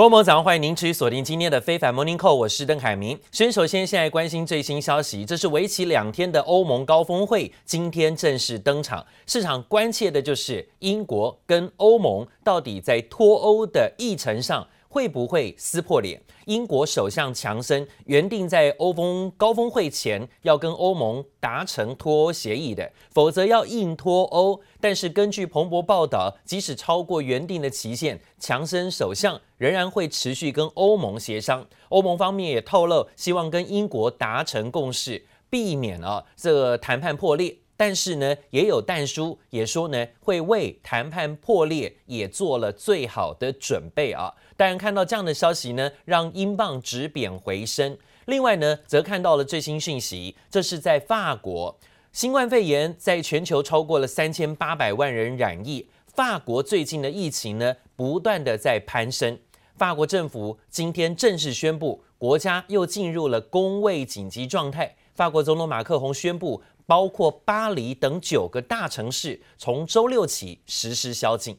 [0.00, 3.20] 各位早上欢迎您持续锁定今天的非凡 Morning Call，我是邓凯明。
[3.32, 9.04] 先首先现在关心最新消息，这是为期两天的欧盟高峰会，今天正式登场。
[9.26, 14.66] 市场关切的就是英国跟欧盟到底在脱欧的议程上。
[14.90, 16.20] 会不会撕破脸？
[16.46, 24.60] 英国首相强生原定在欧峰高峰会前要跟欧盟达成脱欧协议的，否则要硬脱欧。
[24.80, 31.64] 但是根据彭博报道，即使超过原定的期限，强生首相仍然会持续跟欧盟协商。
[31.90, 37.56] 欧盟方面也透露，希望跟英国达成共识，避免啊这个谈判破裂。
[37.76, 44.34] 但是呢，也有但书也说呢，会为谈判破裂也做了最好的准备啊。
[44.60, 47.96] 当然，看到这样的消息呢，让英镑止贬回升。
[48.26, 51.74] 另外呢，则看到了最新讯息，这是在法国，
[52.12, 59.38] 新冠肺炎在全球超过了三千八百万人染疫，法国最近的疫情呢，不断的在攀升。
[59.76, 64.94] 法国政府今天正式宣布，国家又进入了公卫紧急状态。
[65.14, 66.62] 法国总统马克宏宣布。
[66.86, 71.56] 包括巴黎等九个大城市，从周六起实施宵禁。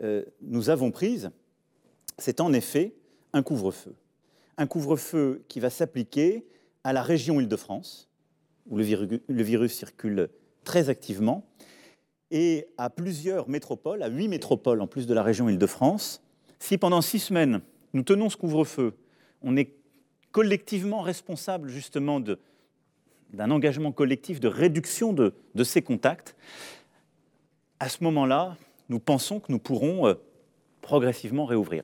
[0.00, 1.30] Nous avons prise,
[2.18, 2.94] c'est en effet
[3.32, 3.94] un couvre-feu,
[4.56, 6.46] un couvre-feu qui va s'appliquer
[6.84, 8.08] à la région Île-de-France,
[8.68, 10.28] où le virus, le virus circule
[10.64, 11.46] très activement,
[12.30, 16.22] et à plusieurs métropoles, à huit métropoles en plus de la région Île-de-France.
[16.58, 17.60] Si pendant six semaines
[17.92, 18.94] nous tenons ce couvre-feu,
[19.42, 19.74] on est
[20.32, 26.34] collectivement responsable justement d'un engagement collectif de réduction de ces contacts,
[27.78, 28.56] à ce moment-là,
[28.88, 30.16] nous pensons que nous pourrons
[30.80, 31.82] progressivement réouvrir.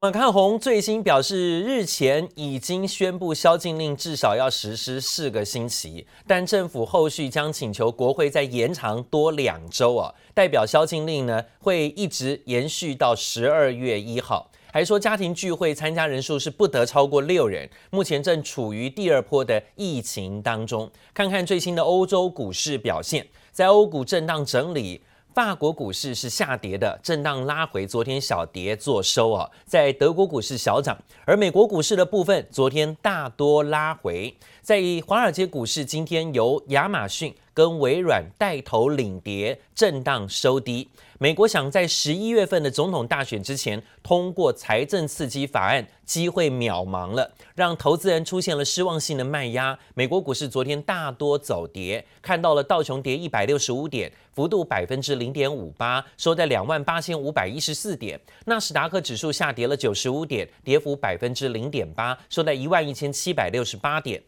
[0.00, 14.50] 马克宏最新表示，日前已经宣布宵禁令至少要实施四个星期，但政府后续将请求国会再延长多两周啊，代表宵禁令呢会一直延续到十二月一号。
[14.70, 17.66] 还说家庭聚会参加人数是不得超过六人。
[17.90, 20.90] 目前正处于第二波的疫情当中。
[21.14, 25.00] 看看最新的欧洲股市表现，在欧股震荡整理，
[25.34, 29.50] 法国股市是下跌的，震荡拉回，昨天小跌做收啊。
[29.66, 34.32] 在德国股市小涨，而美国股市的部分昨天大多拉回。
[34.62, 40.88] 在华尔街股市，今天由亚马逊跟微软带头领跌，震荡收低。
[41.18, 49.78] 美国想在十一月份的总统大选之前通过财政刺激法案，机会渺茫了，让投资人出现了失望性的卖压。
[49.94, 58.20] 美国股市昨天大多走跌，看到了道琼跌一百六十五点，幅度百分之零点五八，收在两万八千五百一十四点。
[58.46, 64.20] 纳斯达克指数下跌了九十五点，跌幅百分之零点八，收在一万一千七百六十八点。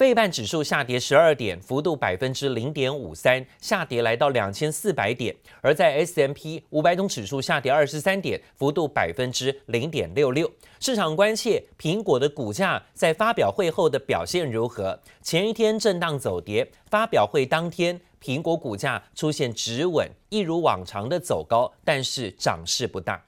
[0.00, 5.36] 费半指数下跌十二点，幅度百分之零点五三，下跌来到两千四百点。
[5.60, 10.50] 而在 S M P 五百种指数下跌二十三点，幅度百分之零点六六。
[10.78, 14.98] 市场关切苹果的股价在发表会后的表现如何？
[15.20, 23.22] 前一天震荡走跌，发表会当天苹果股价出现止稳，一如往常的走高，但是涨势不大。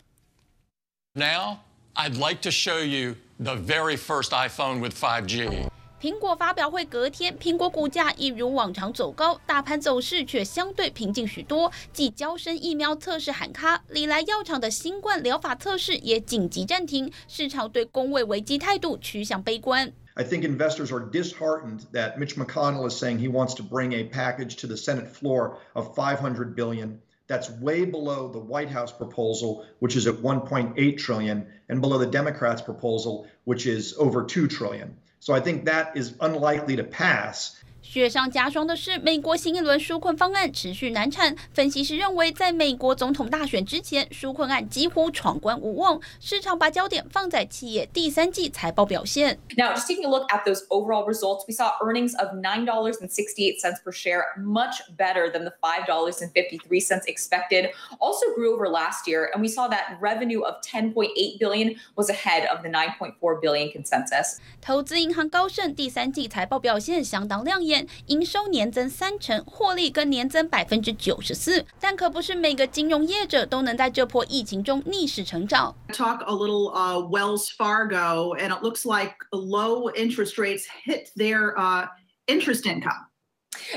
[1.12, 1.58] Now
[1.96, 5.68] I'd like to show you the very first iPhone with 5G.
[6.02, 11.70] 苹果发表会隔天，苹果股价一如往常走高，大盘走势却相对平静许多。
[11.92, 19.92] 继交生疫苗测试喊卡，礼来药厂的新冠疗法测试也紧急暂停，市场对工位危机态度趋向悲观。
[20.14, 24.56] I think investors are disheartened that Mitch McConnell is saying he wants to bring a package
[24.62, 26.98] to the Senate floor of 500 billion.
[27.28, 32.10] That's way below the White House proposal, which is at 1.8 trillion, and below the
[32.10, 34.96] Democrats' proposal, which is over 2 trillion.
[35.22, 37.56] So I think that is unlikely to pass.
[37.82, 41.36] 雪上加霜的是，美国新一轮纾困方案持续难产。
[41.52, 46.00] 分析师认为，在美国总统大选之前，纾困案几乎闯关无望。
[46.20, 49.38] 市场把焦点放在企业第三季财报表现。
[49.56, 53.10] Now, just taking a look at those overall results, we saw earnings of nine dollars and
[53.10, 57.72] sixty-eight cents per share, much better than the five dollars and fifty-three cents expected.
[57.98, 61.74] Also grew over last year, and we saw that revenue of ten point eight billion
[61.96, 64.38] was ahead of the nine point four billion consensus.
[64.60, 67.71] 投资银行高盛第三季财报表现相当亮眼。
[67.72, 71.64] 验，营收年增三成，获利更年增百分之九十四。
[71.80, 75.74] 但可不是每个金融业者都能在这波疫情中逆势成长。
[75.88, 81.86] Talk a little, uh, Wells Fargo, and it looks like low interest rates hit their uh,
[82.26, 83.08] interest income.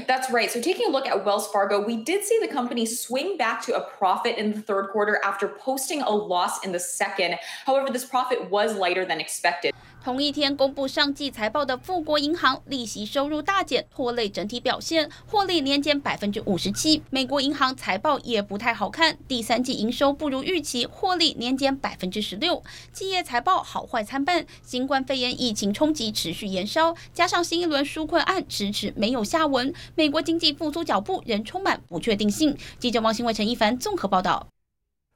[0.08, 0.50] That's right.
[0.50, 3.76] So, taking a look at Wells Fargo, we did see the company swing back to
[3.76, 7.38] a profit in the third quarter after posting a loss in the second.
[7.66, 9.74] However, this profit was lighter than expected.
[10.06, 17.02] 同一天公布上季财报的富国银行利息收入大减，拖累整体表现，获利年减百分之五十七。
[17.10, 22.62] 美国银行财报也不太好看，第三季营收不如预期，获利年减百分之十六。
[22.94, 32.56] 企业财报好坏参半，新冠肺炎疫情冲击持续延烧，加上新一轮纾困案迟迟没有下文，美国经济复苏脚步仍充满不确定性。
[32.78, 34.46] 记者王新伟、陈一凡综合报道。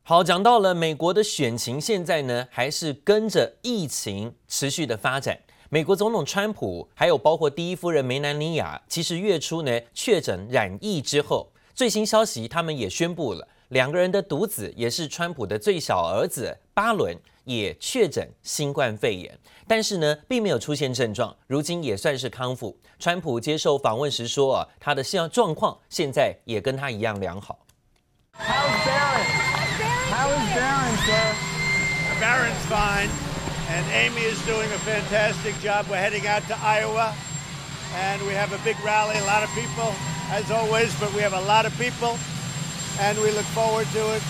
[0.10, 5.40] 好，讲到了美国的选情，现在呢还是跟着疫情持续的发展。
[5.70, 22.76] 美国总统川普还有包括第一夫人梅兰妮亚，其实月初呢确诊染疫之后，最新消息他们也宣布了，两个人的独子也是川普的最小儿子巴伦也确诊新冠肺炎，但是呢并没有出现症状，如今也算是康复。
[22.98, 27.60] 川普接受访问时说啊，他的现状况现在也跟他一样良好。
[31.06, 31.36] sir.
[32.20, 33.10] Baron's fine,
[33.70, 35.86] and Amy is doing a fantastic job.
[35.90, 37.14] We're heading out to Iowa,
[37.96, 39.94] and we have a big rally, a lot of people,
[40.32, 42.18] as always, but we have a lot of people,
[43.00, 44.22] and we look forward to it.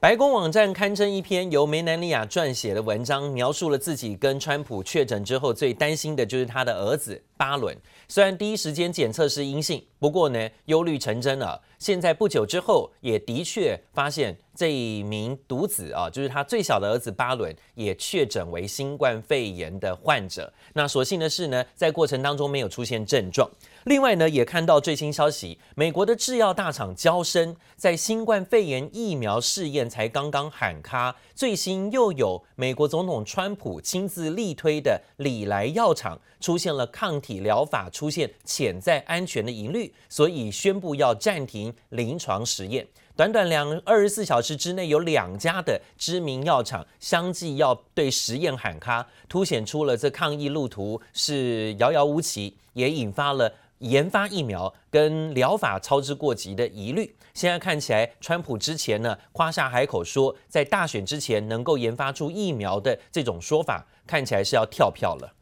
[0.00, 7.76] 白宫网站刊登一篇由梅南利亚撰写的文章，描述了自己跟川普确诊之后最担心的就是他的儿子巴伦。
[8.08, 11.60] 虽然第一时间检测是阴性，不过呢，忧虑成真了。
[11.78, 20.52] 现在不久之后，也的确发现这一名独子啊，就是他最小的儿子巴伦也确诊为新冠肺炎的患者。
[20.74, 23.48] 那所幸的是呢，在过程当中没有出现症状。
[23.84, 42.86] 另外呢，也看到最新消息，美国的制药大厂娇生在新冠肺炎疫苗试验才刚刚喊卡，最新又有美国总统川普亲自力推的礼来药厂出现了抗体疗法出现潜在安全的疑虑，所以宣布要暂停临床实验。
[43.16, 53.50] 短短两二十四小时之内，有两家的知名药厂相继要对实验喊卡，凸显出了这抗疫路途是遥遥无期，也引发了。
[53.80, 65.34] 研发疫苗跟疗法操之过急的疑虑，现在看起来，川普之前呢夸下海口说，在大选之前能够研发出疫苗的这种说法，看起来是要跳票了。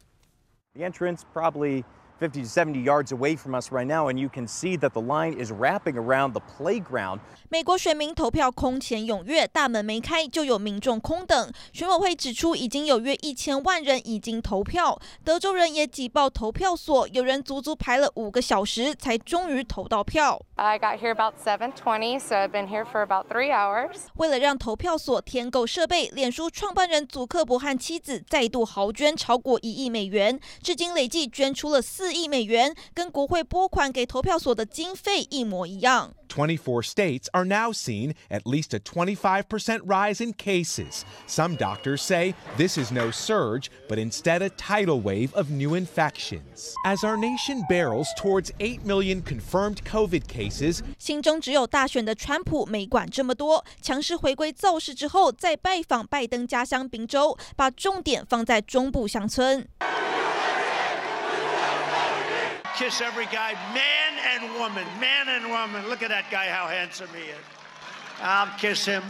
[0.73, 1.83] The entrance probably
[2.19, 5.01] 50 to 70 yards away from us right now, and you can see that the
[5.01, 7.19] line is wrapping around the playground.
[7.47, 11.51] 美国选民投票空前踊跃，大门没开就有民众空等。
[11.71, 14.99] 选委会指出，已经有约一千万人已经投票。
[15.23, 20.39] 德州人也挤爆投票所，有人足足排了五个小时才终于投到票。
[20.55, 23.95] I got here about 7:20, so I've been here for about three hours.
[24.15, 32.08] 为了让投票所添购设备，脸书创办人祖克伯和妻子再度豪捐超过一亿美元，至今累计捐出了四
[36.29, 41.03] Twenty-four states are now seeing at least a 25% rise in cases.
[41.25, 46.75] Some doctors say this is no surge, but instead a tidal wave of new infections.
[46.85, 59.67] As our nation barrels towards 8 million confirmed COVID cases, 心中只有大选的川普没管这么多，强势回归造势之后，再拜访拜登家乡宾州，把重点放在中部乡村。
[62.79, 65.89] Kiss every guy, man and woman, man and woman.
[65.89, 67.43] Look at that guy, how handsome he is.
[68.23, 69.03] I'll kiss him.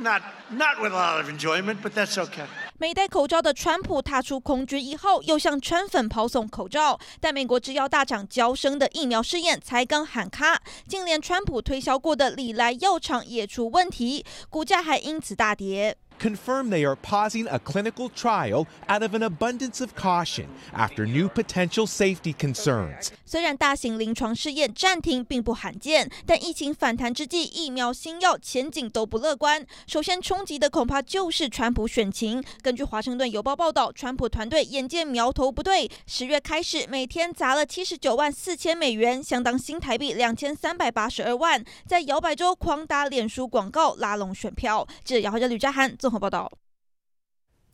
[0.00, 0.22] Not,
[0.52, 2.46] not with a lot of enjoyment, but that's okay.
[2.78, 6.96] 没戴口罩的川普踏出空军一号，又向川粉抛送口罩。
[7.20, 15.96] 但美国制药大厂娇生的疫苗试验才刚喊卡，竟连川普推销过的礼来药厂也出问题，股价还因此大跌。
[16.20, 21.86] Confirm they are pausing a clinical trial out of an abundance of caution after new potential
[21.86, 23.08] safety concerns.
[23.24, 29.64] 虽然大型临床试验暂停并不罕见，但疫情反弹之际，疫苗新药前景都不乐观。
[29.86, 32.44] 首先冲击的恐怕就是川普选情。
[32.60, 44.86] 根据华盛顿邮报报道，川普团队眼见苗头不对，十月开始每天砸了七十九万四千美元，相当新台币两千三百八十二万，在摇摆州狂打脸书广告拉拢选票。
[45.04, 46.50] 记者姚浩哲、吕家涵报道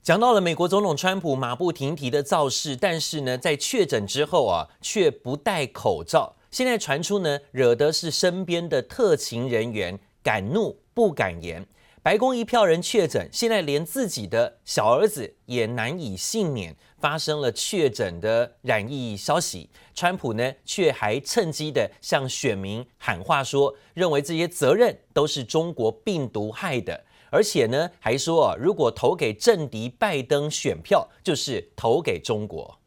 [0.02, 6.36] 讲到了美国总统川普马不停蹄的造势，但是呢，在确诊之后啊，却不戴口罩。
[6.52, 11.66] 现在传出呢，惹得是身边的特勤人员敢怒不敢言。
[12.04, 19.68] 白宫一票人确诊，现在连自己的小儿子也难以幸免，发生了确诊的染疫消息。
[19.92, 27.04] 川普呢，却还趁机的向选民喊话说，认为这些责任都是中国病毒害的。
[27.30, 32.80] 而且呢，还说啊，如果投给政敌拜登选票，就是投给中国。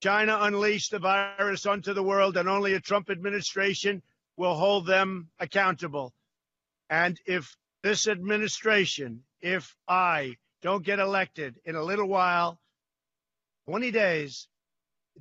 [0.00, 4.00] China unleashed the virus onto the world, and only a Trump administration
[4.36, 6.12] will hold them accountable.
[6.88, 12.58] And if this administration, if I don't get elected in a little while,
[13.66, 14.46] 20 days,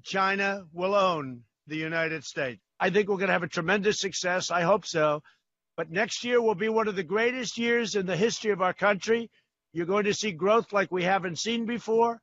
[0.04, 2.62] China will own the United States.
[2.80, 4.52] I think we're going to have a tremendous success.
[4.52, 5.24] I hope so.
[5.78, 8.74] But next year will be one of the greatest years in the history of our
[8.74, 9.30] country.
[9.72, 12.18] You're going to see growth like we haven't seen before.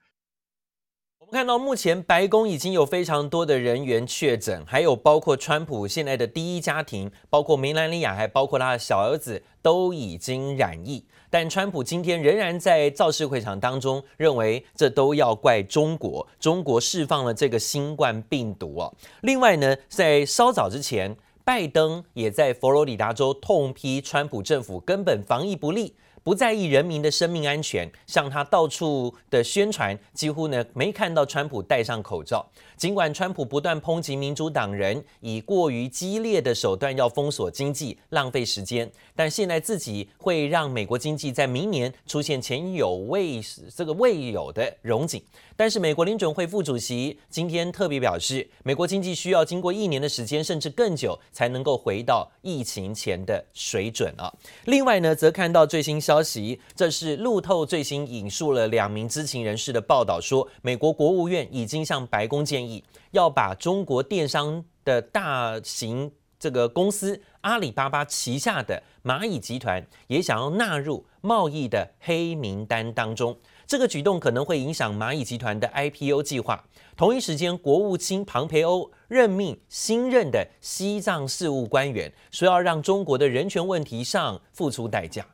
[1.20, 11.06] 我们看到，目前白宫已经有非常多的人员确诊，还有包括川普现在的第一家庭，包括梅兰妮亚，还包括他的小儿子都已经染疫。
[11.30, 18.94] 但川普今天仍然在造势会场当中认为，这都要怪中国，中国释放了这个新冠病毒哦。
[19.22, 25.94] 另外呢，在稍早之前，拜登也在佛罗里达州痛批川普政府根本防疫不力。
[26.24, 32.44] 不在意人民的生命安全，向他到处的宣传，几乎呢没看到川普戴上口罩。
[32.78, 43.40] 尽管川普不断抨击民主党人以过于激烈的手段要封锁经济，浪费时间，但现在自己会让美国经济在明年出现前有未
[43.76, 45.22] 这个未有的荣景。
[45.56, 54.32] 但是美国联准会副主席今天特别表示，美国经济需要经过一年的时间，甚至更久，才能够回到疫情前的水准啊。
[54.64, 73.36] 另外呢，则看到最新消消息，这是路透最新引述了两名知情人士的报道，说美国国务院已经向白宫建议，要把中国电商的大型这个公司阿里巴巴旗下的蚂蚁集团，也想要纳入贸易的黑名单当中。
[73.66, 76.64] 这个举动可能会影响蚂蚁集团的 IPO 计划。
[76.96, 85.26] 同一时间，国务卿庞培欧任命新任的西藏事务官员，说要让中国的人权问题上付出代价。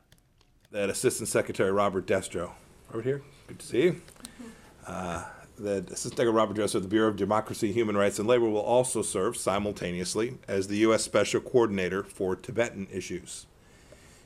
[0.71, 2.51] That Assistant Secretary Robert Destro,
[2.93, 4.01] over here, good to see you.
[4.87, 5.25] Uh,
[5.59, 8.61] that Assistant Secretary Robert Destro of the Bureau of Democracy, Human Rights and Labor will
[8.61, 11.03] also serve simultaneously as the U.S.
[11.03, 13.47] Special Coordinator for Tibetan issues.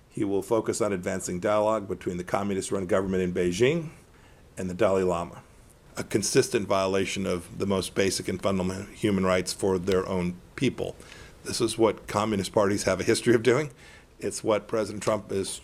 [0.07, 3.89] He will focus on advancing dialogue between the communist run government in Beijing
[4.55, 5.41] and the Dalai Lama,
[5.97, 10.95] a consistent violation of the most basic and fundamental human rights for their own people.
[11.43, 13.71] This is what communist parties have a history of doing.
[14.19, 15.59] It's what President Trump has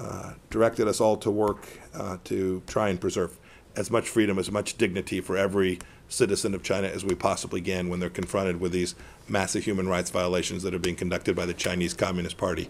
[0.00, 3.36] uh, directed us all to work uh, to try and preserve
[3.74, 7.88] as much freedom, as much dignity for every citizen of China as we possibly can
[7.88, 8.94] when they're confronted with these
[9.26, 12.68] massive human rights violations that are being conducted by the Chinese Communist Party.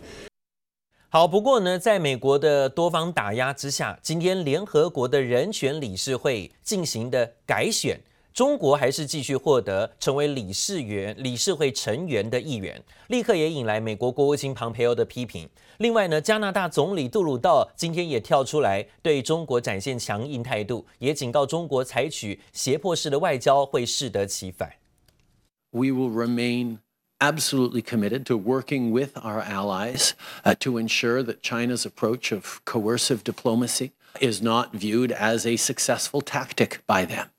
[1.11, 8.00] 好，不过呢，在美国的多方打压之下，今天联合国的人权理事会进行的改选，
[8.38, 15.49] 中国还是继续获得成为理事员、理事会成员的议员，立刻也引来美国国务卿庞培欧的批评。
[15.78, 24.75] 另外呢，加拿大总理杜鲁道今天也跳出来对中国展现强硬态度，也警告中国采取胁迫式的外交会适得其反。
[25.73, 26.78] We will remain
[27.18, 30.12] absolutely committed to working with our allies
[30.45, 33.90] uh, to ensure that China's approach of coercive diplomacy
[34.21, 37.30] is not viewed as a successful tactic by them.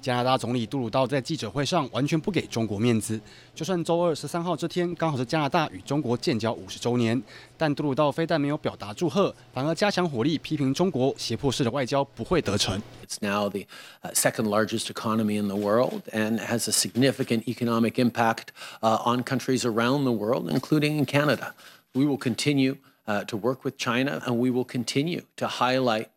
[0.00, 3.20] 加拿大总理杜鲁道在记者会上完全不给中国面子，
[3.54, 7.20] 就算周二十三号这天刚好是加拿大与中国建交五十周年，
[7.56, 12.80] 但杜鲁道非但没有表达祝贺，反而加强火力批评中国胁迫式的外交不会得逞。
[13.04, 13.66] It's now the
[14.02, 18.48] uh, second largest economy in the world and has a significant economic impact
[18.80, 21.54] uh, on countries around the world, including in Canada.
[21.92, 22.76] We will continue
[23.06, 26.08] uh, to work with China and we will continue to highlight.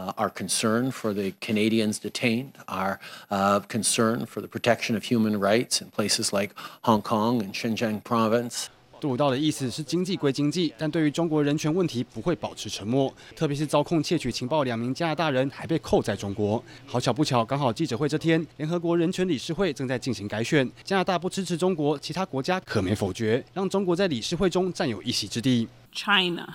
[0.00, 2.98] Uh, our concern for the Canadians detained, our
[3.30, 6.52] uh, concern for the protection of human rights in places like
[6.82, 8.68] Hong Kong and Xinjiang province.
[8.98, 13.12] 杜鲁道的意思是经济归经济，但对于中国人权问题不会保持沉默。
[13.36, 16.62] 特别是遭控窃取情报两名加拿大人还被扣在中国。
[16.86, 20.66] 好巧不巧，刚好记者会这天，联合国人权理事会正在进行改选。
[20.82, 25.68] 加拿大不支持中国，其他国家可没否决，让中国在理事会中占有一席之地。
[25.92, 26.54] China,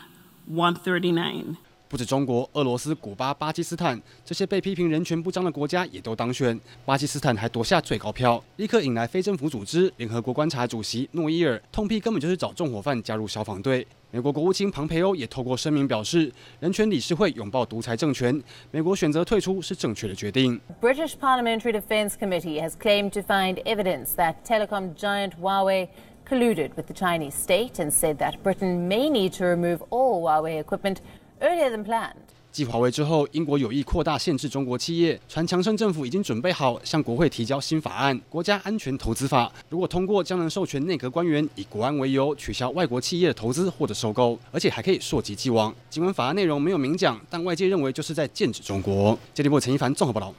[0.49, 1.57] one thirty nine.
[1.87, 13.85] 不止中国、俄罗斯、古巴、巴基斯坦这些被批评人权不彰的国家也都当选，巴基斯坦还夺下最高票，立刻引来非政府组织联合国观察主席诺伊尔痛批，根本就是找纵火犯加入消防队。
[14.11, 20.59] 美国国务卿庞培欧也透过声明表示，人权理事会拥抱独裁政权，美国选择退出是正确的决定。
[20.81, 25.89] British Parliamentary Defense Committee has claimed to find evidence that telecom giant Huawei
[26.27, 30.59] colluded with the Chinese state and said that Britain may need to remove all Huawei
[30.59, 31.01] equipment.
[31.39, 32.13] Earlier than planned.
[32.51, 35.19] 继华为之后，英国有意扩大限制中国企业。
[35.27, 45.75] 传强生政府已经准备好向国会提交新法案《国家安全投资法》，如果通过，将能授权内阁官员以国安为由取消外国企业的投资或者收购，而且还可以溯及既往。
[45.89, 49.19] 尽管法案内容没有明讲，但外界认为就是在剑指中国。
[49.33, 50.33] 接力部陈一凡综合报道。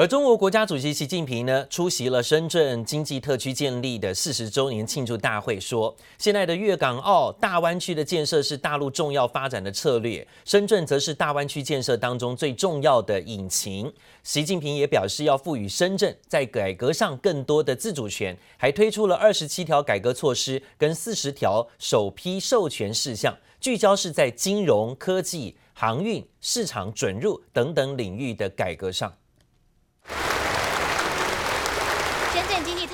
[0.00, 13.92] 而中国国家主席习近平呢，出席了深圳经济特区建立的四十周年庆祝大会，说现在的粤港澳大湾区的建设是大陆重要发展的策略，深圳则是大湾区建设当中最重要的引擎。
[14.22, 29.12] 习近平也表示要赋予深圳在改革上更多的自主权，还推出了二十七条改革措施跟四十条首批授权事项，聚焦是在金融、科技、航运、市场准入等等领域的改革上。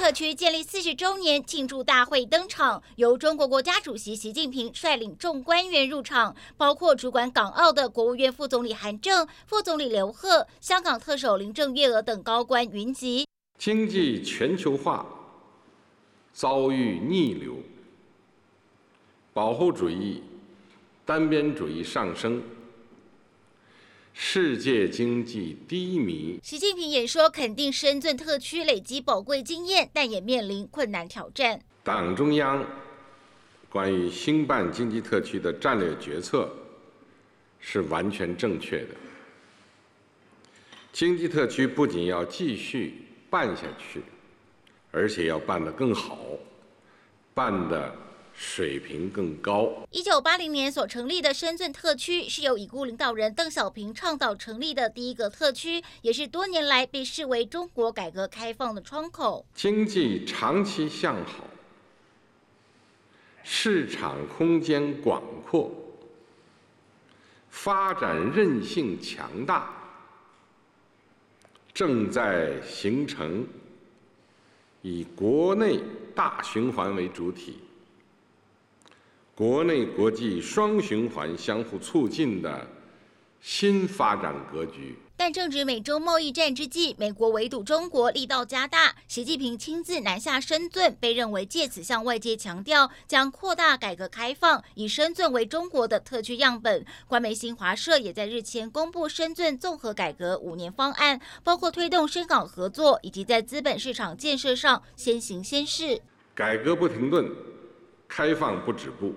[0.06, 13.26] 特区建立四十周年庆祝大会登场，由中国国家主席习近平率领众官员入场，包括主管港澳的国务院副总理韩正、副总理刘鹤、香港特首林郑月娥等高官云集。
[13.58, 15.04] 经济全球化
[16.32, 17.56] 遭遇逆流，
[19.32, 20.22] 保护主义、
[21.04, 22.40] 单边主义上升。
[24.18, 26.40] 世界经济低迷。
[26.42, 31.60] 习近平也说肯定深圳特区累积宝贵经验，但也面临困难挑战。
[31.84, 32.64] 党中央
[33.68, 36.50] 关于兴办经济特区的战略决策
[37.60, 38.96] 是完全正确的。
[40.92, 44.00] 经济特区不仅要继续办下去，
[44.92, 46.18] 而且要办得更好，
[47.34, 47.94] 办得。
[48.36, 49.72] 水平更高。
[49.90, 59.46] 一九八零年所成立的深圳特区是由已故领导人邓小平倡导成立的第一个特区，也是多年来被视为中国改革开放的窗口。
[59.54, 61.44] 经济长期向好，
[63.42, 65.70] 市场空间广阔，
[67.48, 69.70] 发展韧性强大，
[71.72, 73.46] 正在形成
[74.82, 75.80] 以国内
[76.14, 77.60] 大循环为主体。
[79.36, 82.66] 国内国际双循环相互促进的
[83.38, 84.96] 新发展格局。
[85.14, 88.94] 但正值美中贸易战之际，美国围堵中国力道加大。
[89.06, 96.82] 习近平亲自南下深圳，被认为借此向外界强调将扩大改革开放，以深圳为中国的特区样本。
[97.06, 106.00] 官媒新华社也在日前公布深圳综合改革五年方案，包括推动深港合作，以及在资本市场建设上先行先试。
[106.34, 107.30] 改革不停顿，
[108.08, 109.14] 开放不止步，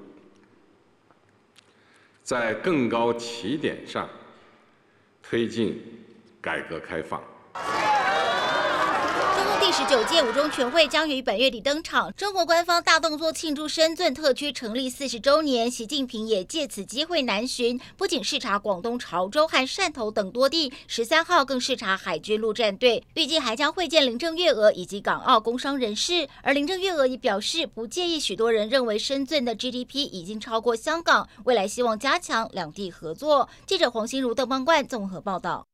[2.30, 4.08] 在更高起点上。
[5.24, 5.82] 推进
[6.40, 7.20] 改革开放。
[9.60, 15.70] 第十九届五中全会将于本月底登场，中国官方大动作庆祝深圳特区成立四十周年。
[15.70, 26.28] 习近平也借此机会南巡，不仅视察广东潮州和汕头等多地，十三号更视察海军陆战队，预计还将会见林郑月娥以及港澳工商人士。
[26.42, 33.50] 而林郑月娥也表示，不介意许多人认为深圳的 GDP 已经超过香港，未来希望加强两地合作。
[33.68, 35.69] 记者黄心如、邓邦冠综合报道。